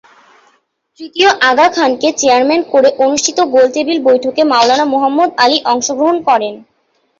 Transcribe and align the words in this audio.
তৃতীয় 0.99 1.29
আগা 1.49 1.67
খানকে 1.75 2.07
চেয়ারম্যান 2.19 2.61
করে 2.73 2.89
অনুষ্ঠিত 3.05 3.37
গোলটেবিল 3.53 3.97
বৈঠকে 4.07 4.41
মাওলানা 4.51 4.85
মুহাম্মদ 4.93 5.29
আলি 5.43 5.57
অংশগ্রহণ 5.71 6.17
করেন। 6.27 6.53